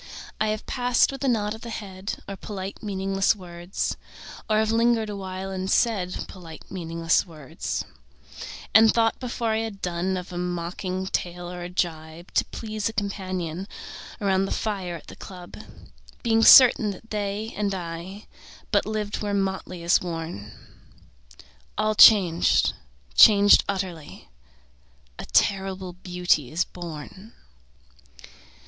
I 0.39 0.47
have 0.47 0.65
passed 0.65 1.11
with 1.11 1.23
a 1.23 1.27
nod 1.27 1.53
of 1.53 1.61
the 1.61 1.69
head 1.69 2.23
Or 2.27 2.35
polite 2.35 2.81
meaningless 2.81 3.35
words, 3.35 3.97
Or 4.49 4.57
have 4.57 4.71
lingered 4.71 5.11
awhile 5.11 5.51
and 5.51 5.69
said 5.69 6.25
Polite 6.27 6.71
meaningless 6.71 7.23
words, 7.27 7.85
And 8.73 8.91
thought 8.91 9.19
before 9.19 9.49
I 9.51 9.59
had 9.59 9.79
done 9.79 10.17
Of 10.17 10.33
a 10.33 10.39
mocking 10.39 11.05
tale 11.05 11.51
or 11.51 11.61
a 11.61 11.69
gibe 11.69 12.33
To 12.33 12.45
please 12.45 12.89
a 12.89 12.93
companion 12.93 13.67
Around 14.19 14.45
the 14.45 14.51
fire 14.51 14.95
at 14.95 15.05
the 15.05 15.15
club, 15.15 15.55
Being 16.23 16.41
certain 16.41 16.89
that 16.89 17.11
they 17.11 17.53
and 17.55 17.71
I 17.75 18.25
But 18.71 18.87
lived 18.87 19.21
where 19.21 19.35
motley 19.35 19.83
is 19.83 20.01
worn: 20.01 20.51
All 21.77 21.93
changed, 21.93 22.73
changed 23.13 23.63
utterly: 23.69 24.29
A 25.19 25.25
terrible 25.25 25.93
beauty 25.93 26.51
is 26.51 26.63
born. 26.65 27.33